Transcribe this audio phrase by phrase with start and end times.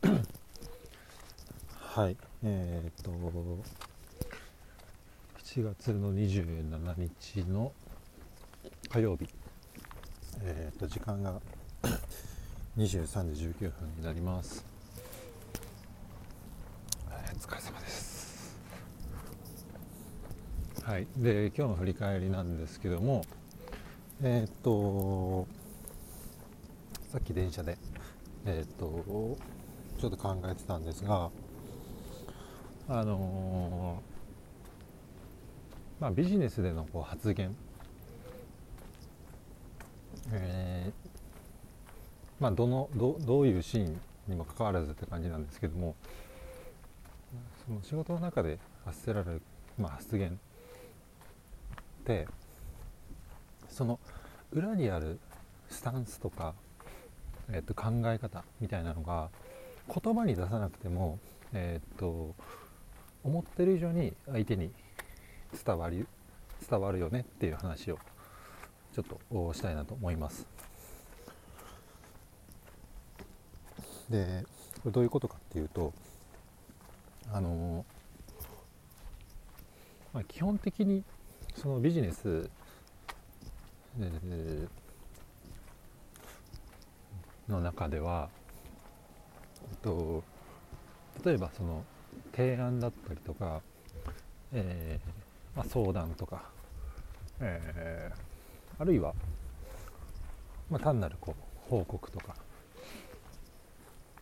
[1.78, 3.10] はいえー、っと
[5.42, 7.72] 7月の27日の
[8.90, 9.28] 火曜日。
[10.42, 11.40] えー、っと時間が
[12.76, 14.64] 23時19分になります。
[17.08, 18.56] お疲れ様です。
[20.82, 23.24] はいで今日の振り返りなんですけども
[24.22, 25.46] えー、っと
[27.10, 27.78] さっき電車で
[28.46, 29.38] え、っと
[29.98, 31.30] ちょっと考えてたんですが
[32.88, 37.56] あのー、まあ、ビジネスでのこう発言、
[40.32, 45.94] えー、まあ、どのどどういうシーンにもかかわらずって感じなんですけども
[47.66, 49.42] その仕事の中で発せられる、
[49.78, 50.32] まあ、発言っ
[52.04, 52.28] て
[53.70, 53.98] その
[54.52, 55.18] 裏にある
[55.70, 56.54] スタンスとか、
[57.50, 59.30] えー、と考え方みたいなのが
[59.88, 61.18] 言葉に出さなくても、
[61.52, 62.34] えー、と
[63.22, 64.70] 思ってる以上に相手に
[65.64, 66.06] 伝わり
[66.68, 67.98] 伝わるよねっていう話を
[68.94, 70.46] ちょっとしたいなと思います。
[74.08, 74.44] で
[74.76, 75.92] これどういうことかっていうと
[77.32, 77.84] あの
[80.14, 81.02] まあ、基本的に
[81.56, 82.48] そのビジネス、
[83.98, 88.30] えー、の中では、
[89.82, 90.22] と、
[91.24, 91.84] 例えばその
[92.34, 93.60] 提案だったりとか、
[94.52, 96.42] えー、まあ、相談とか、
[97.40, 99.14] えー、あるいは、
[100.70, 102.34] まあ、単なるこう報告とか、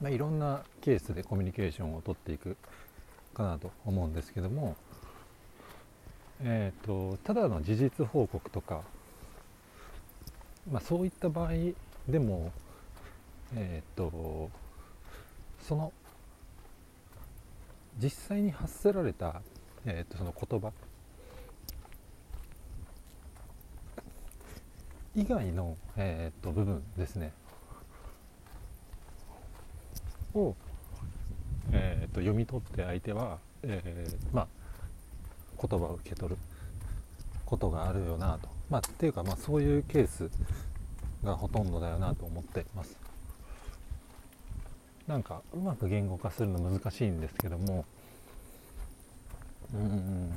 [0.00, 2.56] まあ、いろんなケースでコミュニケーションをとっていく
[3.34, 4.76] かなと思うんですけども、
[6.42, 8.82] えーと、ただの事実報告とか、
[10.70, 11.50] まあ、そういった場合
[12.08, 12.52] でも、
[13.54, 14.50] えーと
[15.66, 15.92] その
[17.98, 19.40] 実際に発せられた、
[19.86, 20.72] えー、とその言葉。
[25.16, 27.32] 以外の、えー、と部分ですね。
[30.34, 30.54] を、
[31.72, 36.36] えー、と読み取って相手は、えー、まあ言葉を受け取る
[37.46, 40.28] ことがあるよなと、まあ、っていうか、まあ、そういうケース
[41.22, 43.03] がほとんどだよなと思っています。
[45.06, 47.84] なんかうまく言語化するの難しいんですけども。
[49.74, 50.30] うん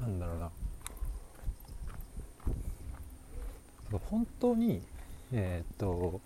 [0.00, 0.50] なんだろうな。
[4.10, 4.82] 本当に
[5.32, 6.20] えー、っと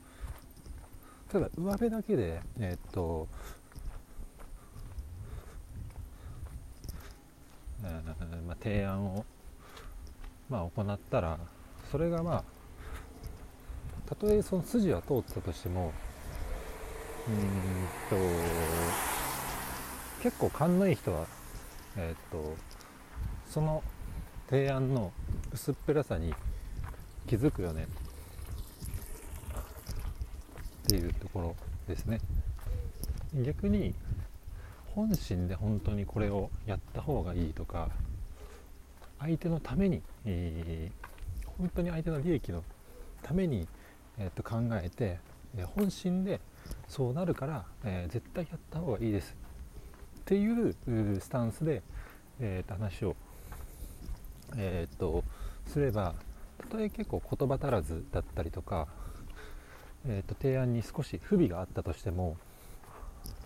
[1.30, 3.28] ただ上辺だけでえー、っと
[7.82, 9.24] えー、まあ、提案を、
[10.48, 11.38] まあ、行ったら
[11.90, 12.44] それがまあ
[14.10, 15.92] たとえその筋は通ったとしても
[17.28, 17.36] うん
[18.10, 18.16] と
[20.20, 21.26] 結構勘のいい人は
[21.96, 22.56] えっ、と
[23.48, 23.84] その
[24.48, 25.12] 提案の
[25.52, 26.34] 薄っぺらさに
[27.28, 27.86] 気づくよね。
[30.86, 31.56] っていうところ
[31.86, 32.20] ですね。
[33.44, 33.94] 逆に
[34.86, 37.90] 本心で本当にこれをやった方がいいとか
[39.20, 42.64] 相手のために、えー、本当に相手の利益の
[43.22, 43.68] ために
[44.20, 45.18] えー、と考えて、
[45.56, 46.40] え本心で
[46.86, 49.34] そうなるから、え絶対やった方がいいです。
[50.20, 50.76] っていう
[51.20, 51.82] スタンスで、
[52.38, 53.16] えー、と話を、
[54.56, 55.24] えー、と
[55.66, 56.14] すれば
[56.58, 58.86] たとえ結構言葉足らずだったりとか、
[60.06, 62.36] えー、と提案に少し不備があったとしても、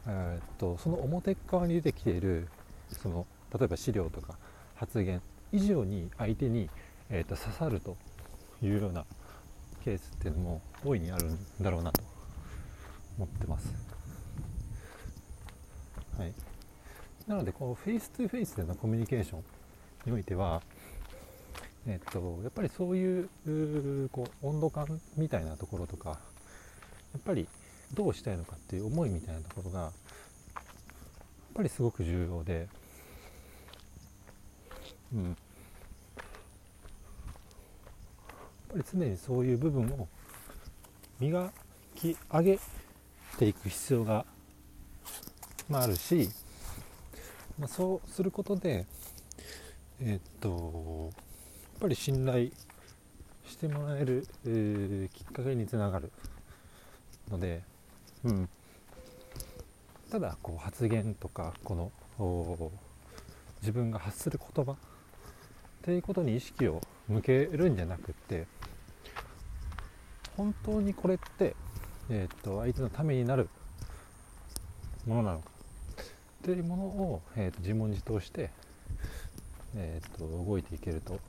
[0.06, 2.48] えー、とその表側に出てきている
[2.90, 3.26] その
[3.58, 4.36] 例えば資料とか
[4.74, 6.68] 発言以上に相手に、
[7.08, 7.96] えー、と刺さると
[8.62, 9.06] いうような
[9.84, 12.02] ケースっていうのも大いにあるんだろうなと
[13.18, 13.68] 思ってます。
[16.18, 16.32] はい、
[17.26, 19.42] なのでこうフェイス2フェイスでのコミュニケーション
[20.06, 20.62] においては、
[21.86, 23.28] えっと、やっぱりそういう
[24.10, 26.16] こう温度感みたいなところとかや
[27.18, 27.46] っぱり
[27.92, 29.92] どうしたいのかっていう思いみたいなところがやっ
[31.54, 32.68] ぱりすごく重要で、
[35.12, 35.36] うん、
[38.74, 40.08] ぱり常にそういう部分を
[41.20, 41.52] 磨
[41.94, 42.58] き上げ
[43.38, 44.26] ていく必要が、
[45.68, 46.28] まあ、あるし、
[47.58, 48.86] まあ、そうすることで
[50.00, 52.50] えー、っとやっぱり信頼
[53.46, 56.10] してもらえる、えー、きっかけにつながる
[57.30, 57.62] ので、
[58.24, 58.48] うん、
[60.10, 62.72] ただこう発言とかこの
[63.60, 64.76] 自分が発する言葉っ
[65.82, 68.46] ていうことに意識を向けるんじゃなくって
[70.36, 71.54] 本当にこれって、
[72.10, 73.48] えー、と相手のためになる
[75.06, 75.50] ものなのか
[76.42, 78.50] というものを、えー、と自問自答して、
[79.76, 81.20] えー、と動いていけると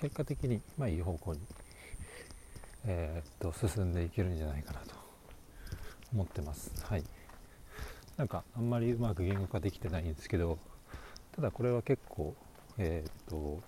[0.00, 1.40] 結果的に、まあ、いい方向に、
[2.86, 4.94] えー、と進んでいけるんじゃないかなと
[6.12, 6.72] 思ってます。
[6.84, 7.04] はい
[8.16, 10.58] なんかあんまりうまく言語化できてないんですけど
[11.32, 12.34] ただこれは結構
[12.76, 13.62] えっ、と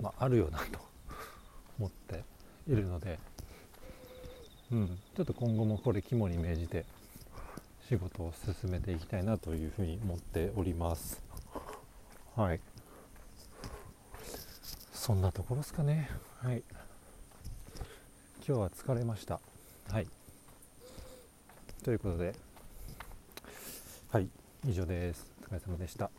[0.00, 0.78] まあ、あるよなと
[1.78, 2.24] 思って
[2.66, 3.18] いるので、
[4.72, 6.84] うん、ちょっと今後もこれ肝に銘じて
[7.88, 11.22] 仕事を進めていきたいなというふうに思っております。
[12.36, 12.60] はい。
[14.92, 16.08] そんなところですかね。
[16.40, 16.62] はい。
[18.46, 19.40] 今日は疲れました。
[19.90, 20.06] はい。
[21.82, 22.34] ということで。
[24.12, 24.28] はい。
[24.68, 25.26] 以上です。
[25.42, 26.10] お疲れ様でした。